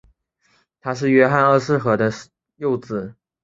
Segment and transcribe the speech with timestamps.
[0.79, 2.09] 他是约翰二世和的
[2.55, 3.13] 幼子。